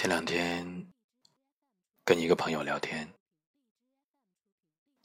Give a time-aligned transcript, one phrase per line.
[0.00, 0.64] 前两天
[2.06, 3.06] 跟一个朋友聊天，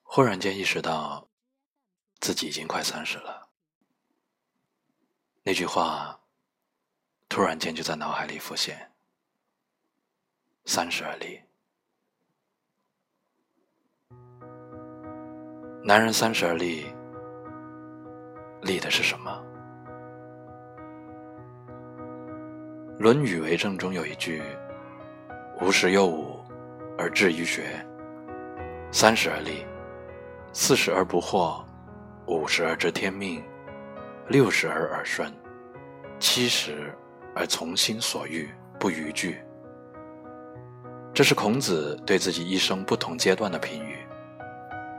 [0.03, 1.27] 忽然间意识到
[2.21, 3.49] 自己已经快三十了。
[5.43, 6.17] 那句话
[7.27, 8.89] 突然间就在脑海里浮现
[10.63, 11.41] ：“三十而立。”
[15.83, 16.85] 男人三十而立，
[18.61, 19.43] 立的是什么？
[22.97, 24.41] 《论语为政》中有一句。
[25.61, 26.43] 五十有五
[26.97, 27.63] 而志于学，
[28.91, 29.65] 三十而立，
[30.51, 31.63] 四十而不惑，
[32.27, 33.41] 五十而知天命，
[34.27, 35.31] 六十而耳顺，
[36.19, 36.93] 七十
[37.33, 39.37] 而从心所欲不逾矩。
[41.13, 43.99] 这是孔子对自己一生不同阶段的评语，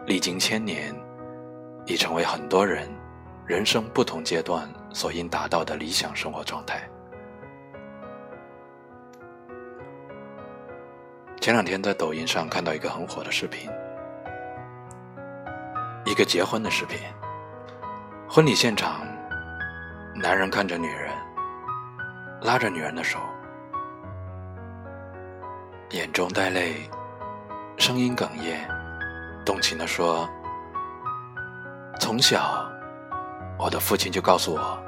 [0.07, 0.95] 历经千年，
[1.85, 2.89] 已成为很多人
[3.45, 6.89] 人生不同阶段所应达到的理想生活状态。
[11.47, 13.71] 前两天在抖音上看到一个很火的视频，
[16.05, 16.99] 一个结婚的视频。
[18.29, 19.07] 婚礼现场，
[20.17, 21.09] 男人看着女人，
[22.43, 23.21] 拉着女人的手，
[25.91, 26.91] 眼中带泪，
[27.77, 28.69] 声音哽咽，
[29.45, 30.29] 动情地说
[32.01, 32.69] ：“从小，
[33.57, 34.83] 我的父亲就告诉我，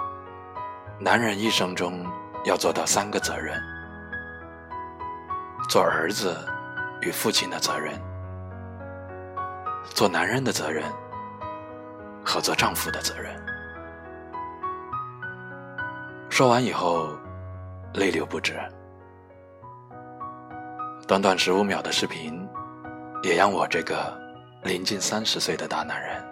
[0.98, 2.04] 男人一生中
[2.44, 3.56] 要做到三个责任。”
[5.68, 6.34] 做儿子
[7.02, 7.92] 与父亲的责任，
[9.84, 10.82] 做男人的责任
[12.24, 13.36] 和做丈夫的责任。
[16.30, 17.10] 说完以后，
[17.92, 18.58] 泪流不止。
[21.06, 22.48] 短短十五秒的视频，
[23.22, 24.18] 也让我这个
[24.62, 26.24] 临近三十岁的大男人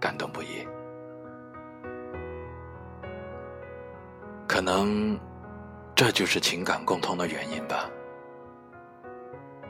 [0.00, 0.66] 感动不已。
[4.48, 5.18] 可能
[5.94, 7.88] 这就是情感共通的原因吧。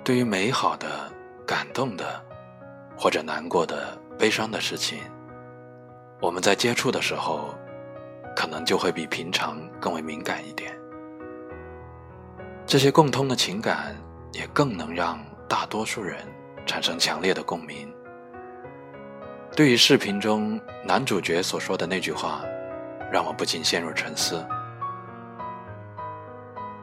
[0.04, 1.10] 对于美好的、
[1.46, 2.22] 感动的，
[2.94, 4.98] 或者难过的、悲伤的事情，
[6.20, 7.54] 我们在接触的时候，
[8.36, 10.78] 可能就会比平常更为敏感一点。
[12.66, 13.96] 这些共通的情感，
[14.32, 16.18] 也更能让大多数人
[16.66, 17.90] 产生强烈的共鸣。
[19.56, 22.42] 对于视频中男主角所说的那句话，
[23.10, 24.44] 让我不禁陷入沉思：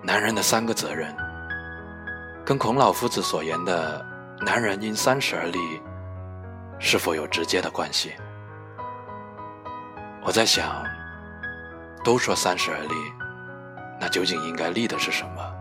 [0.02, 1.16] 男人的三个责任。
[2.44, 4.06] 跟孔老夫子所言的
[4.42, 5.82] “男人因三十而立”
[6.80, 8.14] 是否有直接的关系？
[10.24, 10.84] 我在想，
[12.04, 12.96] 都说三十而立，
[14.00, 15.54] 那究竟应该立的是什么？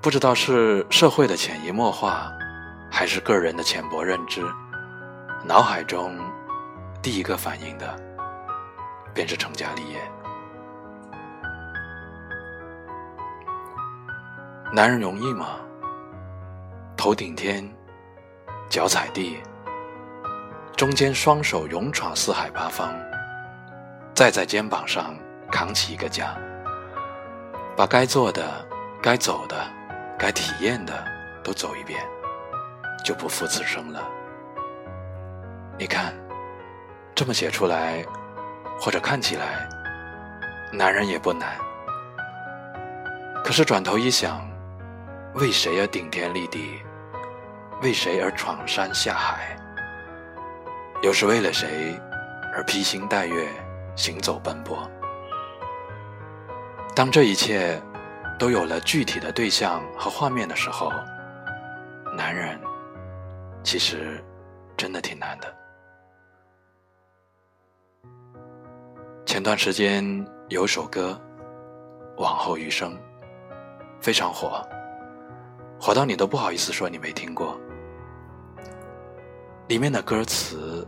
[0.00, 2.32] 不知道是社会的潜移默化，
[2.90, 4.42] 还是个人的浅薄认知，
[5.44, 6.18] 脑海中
[7.00, 7.96] 第一个反应的
[9.14, 10.00] 便是成家立业。
[14.70, 15.60] 男人容易吗？
[16.94, 17.66] 头顶天，
[18.68, 19.40] 脚踩地，
[20.76, 22.94] 中间双手勇闯四海八方，
[24.14, 25.16] 再在肩膀上
[25.50, 26.36] 扛起一个家，
[27.74, 28.46] 把该做的、
[29.00, 29.56] 该走的、
[30.18, 31.02] 该体验的
[31.42, 31.98] 都走一遍，
[33.02, 34.06] 就不负此生了。
[35.78, 36.12] 你看，
[37.14, 38.04] 这么写出来，
[38.78, 39.66] 或者看起来，
[40.74, 41.56] 男人也不难。
[43.42, 44.46] 可是转头一想，
[45.40, 46.82] 为谁而顶天立地？
[47.80, 49.56] 为谁而闯山下海？
[51.00, 51.96] 又是为了谁
[52.52, 53.48] 而披星戴月
[53.94, 54.76] 行走奔波？
[56.92, 57.80] 当这一切
[58.36, 60.90] 都有了具体的对象和画面的时候，
[62.16, 62.60] 男人
[63.62, 64.20] 其实
[64.76, 65.54] 真的挺难的。
[69.24, 70.04] 前段时间
[70.48, 71.16] 有首歌
[72.20, 72.92] 《往后余生》
[74.00, 74.60] 非常火。
[75.80, 77.58] 火到你都不好意思说你没听过。
[79.68, 80.86] 里面的歌词，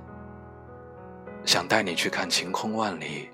[1.45, 3.29] 想带你去看晴空万里，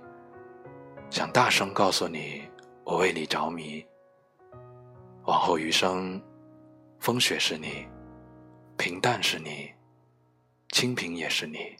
[1.09, 2.43] 想大声告诉你
[2.85, 3.85] 我为你着迷。
[5.25, 6.23] 往后余生，
[7.01, 7.87] 风雪是你，
[8.77, 9.73] 平淡是你，
[10.71, 11.77] 清贫也是你，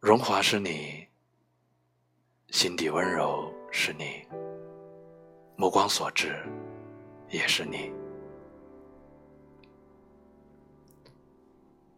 [0.00, 1.06] 荣华是你，
[2.50, 4.26] 心底温柔是你，
[5.56, 6.42] 目光所至。
[7.30, 7.92] 也是你。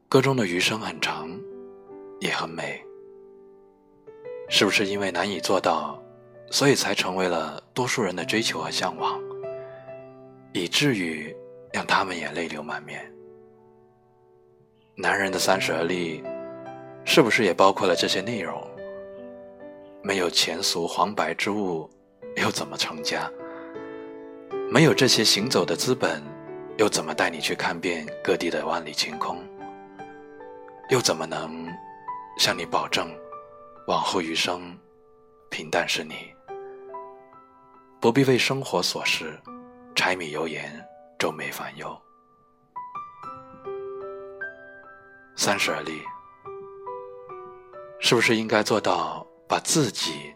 [0.09, 1.29] 歌中的余生很长，
[2.21, 2.83] 也很美。
[4.49, 6.03] 是不是因为难以做到，
[6.51, 9.21] 所以才成为了多数人的追求和向往，
[10.55, 11.37] 以至于
[11.71, 13.13] 让他们也泪流满面？
[14.97, 16.25] 男人的三十而立，
[17.05, 18.67] 是不是也包括了这些内容？
[20.03, 21.89] 没有钱俗黄白之物，
[22.37, 23.31] 又怎么成家？
[24.71, 26.23] 没有这些行走的资本，
[26.77, 29.43] 又怎么带你去看遍各地的万里晴空？
[30.91, 31.67] 又怎么能
[32.37, 33.11] 向你保证，
[33.87, 34.79] 往后余生
[35.49, 36.35] 平淡是你，
[37.99, 39.41] 不必为生活琐事
[39.95, 40.71] 柴米油盐
[41.19, 41.99] 皱眉烦忧？
[45.35, 46.03] 三十而立，
[48.01, 50.35] 是不是应该做到把自己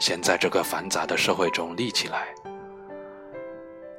[0.00, 2.34] 先在这个繁杂的社会中立起来？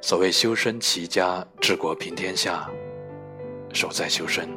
[0.00, 2.70] 所谓修身齐家治国平天下，
[3.72, 4.48] 守在修身，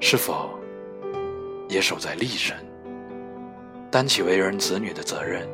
[0.00, 0.50] 是否
[1.68, 2.56] 也守在立身？
[3.90, 5.46] 担起为人子女的责任，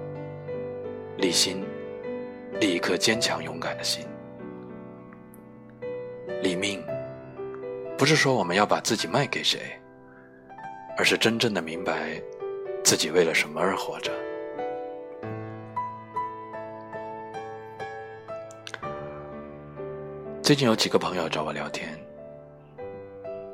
[1.16, 1.64] 立心，
[2.60, 4.04] 立一颗坚强勇敢的心。
[6.42, 6.84] 立命，
[7.96, 9.60] 不是说我们要把自己卖给谁，
[10.98, 12.20] 而是真正的明白
[12.84, 14.12] 自己为了什么而活着。
[20.52, 21.98] 最近有几个朋友找我聊天，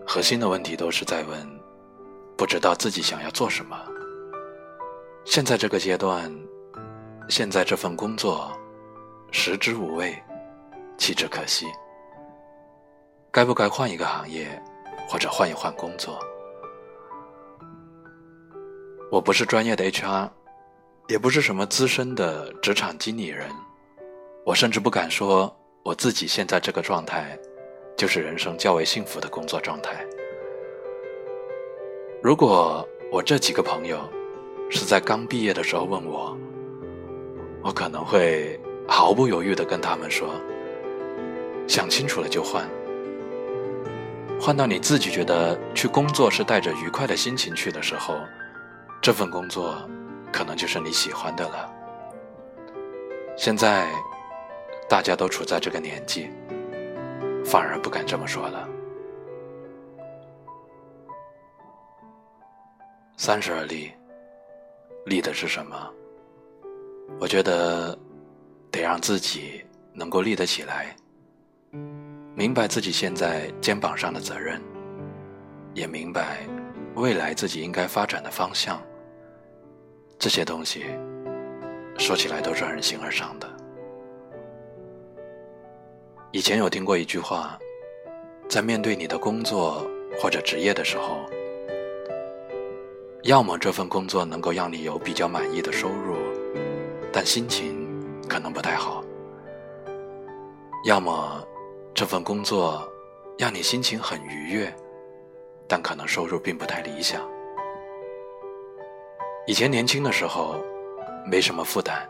[0.04, 1.48] 核心的问题都是在问，
[2.36, 3.80] 不知道自己想要做什么。
[5.24, 6.28] 现在这个阶段，
[7.28, 8.50] 现在这份工作，
[9.30, 10.12] 食之无味，
[10.96, 11.66] 弃之可惜。
[13.30, 14.60] 该不该换一个行业，
[15.08, 16.18] 或者换一换工作？
[19.08, 20.28] 我不是专业的 HR，
[21.06, 23.48] 也不是什么资深的职场经理人，
[24.44, 25.54] 我甚至不敢说。
[25.84, 27.38] 我自己现在这个状态，
[27.96, 30.04] 就是人生较为幸福的工作状态。
[32.22, 33.98] 如果我这几个朋友
[34.68, 36.36] 是在刚毕业的时候问我，
[37.62, 40.28] 我可能会毫不犹豫的跟他们说：
[41.66, 42.68] 想清楚了就换，
[44.38, 48.14] 换到你自己觉得去工作是带着愉快的心情去的时候，
[49.00, 49.74] 这份工作
[50.30, 51.72] 可能就是你喜欢的了。
[53.38, 53.88] 现在。
[54.88, 56.30] 大家都处在这个年纪，
[57.44, 58.66] 反而不敢这么说了。
[63.16, 63.92] 三十而立，
[65.04, 65.76] 立的是什么？
[67.20, 67.98] 我觉得
[68.70, 69.62] 得让自己
[69.92, 70.96] 能够立得起来，
[72.34, 74.58] 明白自己现在肩膀上的责任，
[75.74, 76.46] 也明白
[76.94, 78.80] 未来自己应该发展的方向。
[80.18, 80.86] 这些东西
[81.98, 83.57] 说起来都是让人形而上的。
[86.30, 87.58] 以前有听过一句话，
[88.50, 89.82] 在面对你的工作
[90.20, 91.20] 或者职业的时候，
[93.22, 96.16] 要么这份工作能够让你有比较满意的收入，
[97.10, 97.88] 但心情
[98.28, 99.02] 可能不太好；
[100.84, 101.42] 要么
[101.94, 102.86] 这份工作
[103.38, 104.70] 让你心情很愉悦，
[105.66, 107.26] 但可能收入并不太理想。
[109.46, 110.56] 以前年轻的时候，
[111.24, 112.06] 没什么负担，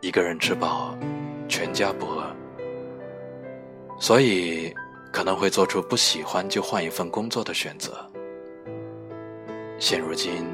[0.00, 0.92] 一个人吃饱，
[1.48, 2.29] 全家不饿。
[4.00, 4.74] 所以
[5.12, 7.94] 可能会做出不喜欢就换一份工作的选择。
[9.78, 10.46] 现如今，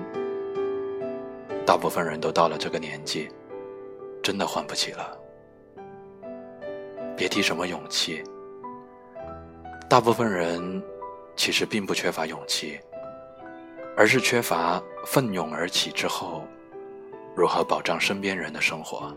[1.64, 3.28] 大部分人都到了这个年纪，
[4.20, 5.16] 真的换不起了。
[7.16, 8.22] 别提什么勇气，
[9.88, 10.82] 大部分人
[11.36, 12.80] 其实并不缺乏勇气，
[13.96, 16.44] 而是缺乏奋勇而起之后，
[17.36, 19.16] 如何保障身边人的生活。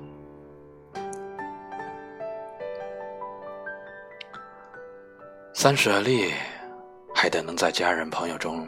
[5.61, 6.31] 三十而立，
[7.13, 8.65] 还得能在家人朋友中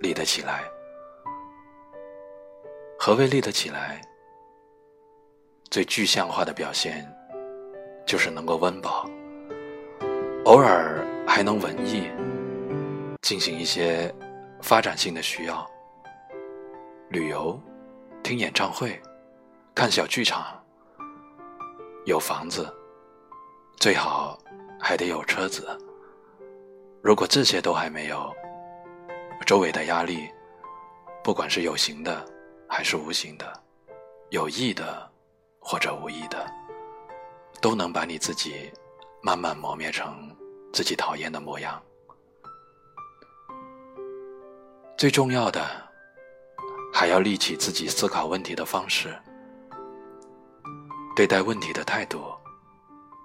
[0.00, 0.64] 立得起来。
[2.98, 4.00] 何谓立得起来？
[5.70, 7.06] 最具象化的表现，
[8.06, 9.06] 就是能够温饱，
[10.46, 12.08] 偶尔还能文艺，
[13.20, 14.10] 进行一些
[14.62, 15.70] 发展性的需要，
[17.10, 17.60] 旅游、
[18.22, 18.98] 听演唱会、
[19.74, 20.58] 看小剧场，
[22.06, 22.66] 有房子，
[23.76, 24.38] 最好
[24.80, 25.68] 还得有车子。
[27.02, 28.30] 如果这些都还没有，
[29.46, 30.30] 周围的压力，
[31.24, 32.24] 不管是有形的
[32.68, 33.62] 还是无形的，
[34.28, 35.10] 有意的
[35.58, 36.46] 或者无意的，
[37.60, 38.70] 都能把你自己
[39.22, 40.36] 慢慢磨灭成
[40.72, 41.82] 自己讨厌的模样。
[44.98, 45.66] 最重要的，
[46.92, 49.18] 还要立起自己思考问题的方式，
[51.16, 52.22] 对待问题的态度，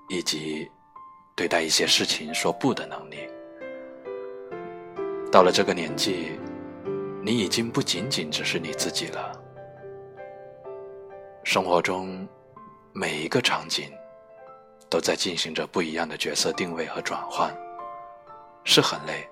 [0.08, 0.66] 以及
[1.36, 3.18] 对待一些事情说不的能力。
[5.36, 6.40] 到了这个年纪，
[7.22, 9.38] 你已经不仅仅只是你自己了。
[11.44, 12.26] 生活中
[12.94, 13.92] 每一个场景
[14.90, 17.54] 都在进行着不一样的角色定位和转换，
[18.64, 19.28] 是很累，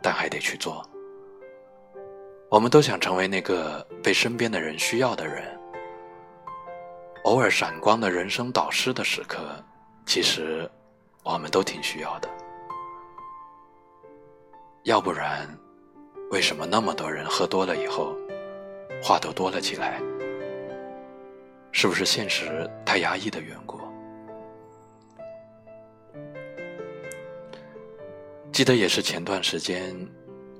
[0.00, 0.82] 但还得去做。
[2.48, 5.44] 我们都想成为那个被身边的人需要的人，
[7.24, 9.62] 偶尔闪光的人生导师的时刻，
[10.06, 10.66] 其实
[11.22, 12.28] 我们都挺需要的。
[14.84, 15.46] 要不然，
[16.30, 18.16] 为什么那么多人喝多了以后，
[19.02, 20.00] 话都多了起来？
[21.70, 23.78] 是不是现实太压抑的缘故？
[28.50, 29.94] 记得也是前段时间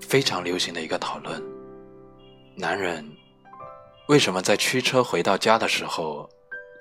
[0.00, 1.42] 非常流行的一个讨论：
[2.54, 3.04] 男人
[4.08, 6.28] 为什么在驱车回到家的时候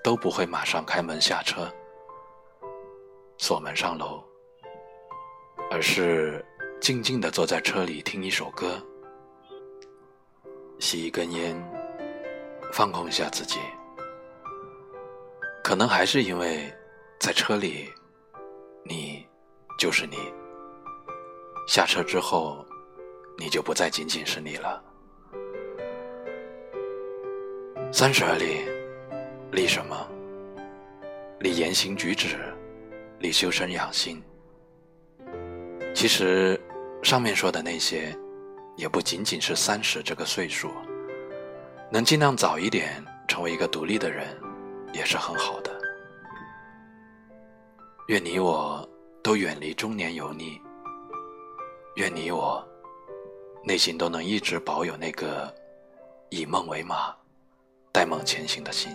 [0.04, 1.72] 都不会马上开门下车、
[3.38, 4.24] 锁门上楼，
[5.72, 6.46] 而是
[6.80, 8.82] 静静的坐在车里听一首歌、
[10.80, 11.56] 吸一根烟，
[12.72, 13.60] 放空一下自己？
[15.64, 16.74] 可能还是因为
[17.20, 17.90] 在车里，
[18.84, 19.26] 你
[19.78, 20.18] 就是你。
[21.68, 22.66] 下车之后，
[23.38, 24.82] 你就不再仅仅是你了。
[27.92, 28.66] 三十而立，
[29.52, 30.10] 立什么？
[31.40, 32.38] 立言行举止，
[33.20, 34.24] 立修身养性。
[35.94, 36.60] 其实，
[37.02, 38.16] 上面说的那些，
[38.76, 40.70] 也不仅仅是三十这个岁数，
[41.92, 44.28] 能尽量早一点成为一个独立的人，
[44.94, 45.72] 也是很好的。
[48.08, 48.88] 愿你我
[49.24, 50.60] 都远离中年油腻。
[51.96, 52.66] 愿你我
[53.64, 55.54] 内心都能一直保有那个
[56.30, 57.14] 以梦为马、
[57.92, 58.92] 带梦前行的心。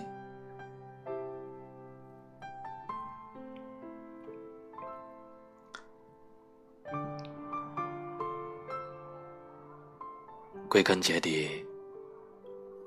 [10.75, 11.65] 归根结底，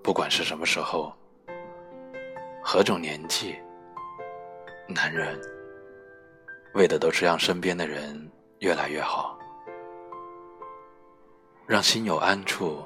[0.03, 1.11] 不管是什么时候、
[2.63, 3.57] 何种年纪，
[4.87, 5.41] 男人
[6.75, 9.39] 为的都是让身边的人越来越好。
[11.67, 12.85] 让心有安处，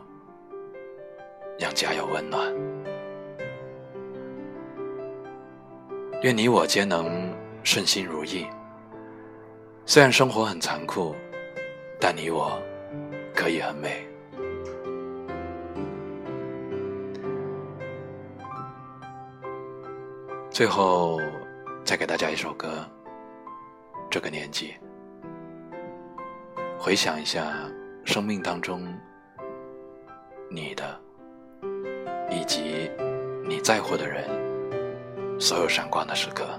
[1.58, 2.54] 让家有温暖。
[6.22, 8.46] 愿你我皆能顺心如意。
[9.84, 11.12] 虽然生活很残酷，
[11.98, 12.56] 但你我
[13.34, 14.06] 可以很美。
[20.52, 21.18] 最后，
[21.82, 22.86] 再给大家一首歌。
[24.10, 24.74] 这个年纪，
[26.78, 27.54] 回想一下。
[28.04, 28.84] 生命当中，
[30.50, 31.00] 你的
[32.28, 32.90] 以及
[33.48, 34.28] 你在乎的人，
[35.40, 36.58] 所有闪光的时刻。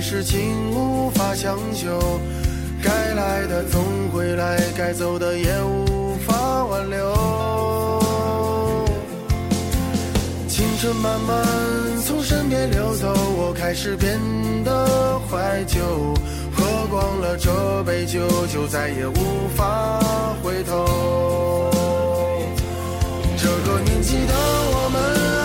[0.00, 2.20] 事情无法强求。
[2.82, 6.98] 该来的总会来，该走的也无法挽留。
[10.48, 11.46] 青春慢慢
[12.06, 14.18] 从身边流走，我开始变
[14.64, 15.80] 得怀旧。
[16.54, 20.00] 喝光了这杯酒，就再也无法
[20.42, 21.70] 回头。
[23.36, 24.34] 这个年纪的
[24.72, 25.00] 我们，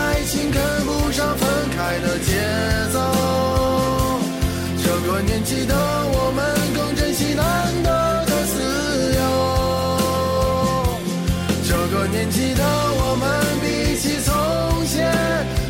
[0.07, 2.31] 爱情跟不上分开的节
[2.91, 3.52] 奏。
[5.25, 6.43] 年纪的我们，
[6.75, 7.43] 更珍惜难
[7.83, 7.89] 得
[8.25, 8.55] 的自
[9.15, 9.21] 由。
[11.67, 13.23] 这个年纪的我们，
[13.61, 13.65] 比
[13.97, 14.31] 起从
[14.87, 14.95] 前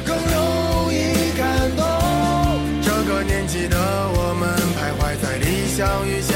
[0.05, 1.41] 更容易感
[1.75, 1.81] 动。
[2.81, 4.41] 这个年纪的我们，
[4.75, 5.45] 徘徊在理
[5.75, 6.33] 想与现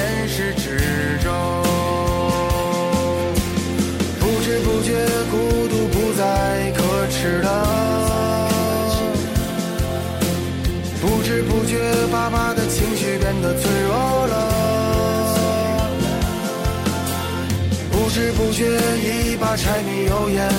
[18.17, 20.51] 不知不觉，一把柴米油盐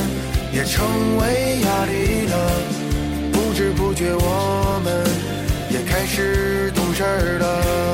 [0.53, 0.87] 也成
[1.17, 2.63] 为压力了。
[3.33, 5.05] 不知不觉，我们
[5.69, 7.88] 也开始懂事了。